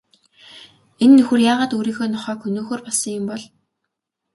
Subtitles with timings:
[1.03, 3.43] Энэ нөхөр яагаад өөрийнхөө нохойг хөнөөхөөр болсон юм бол?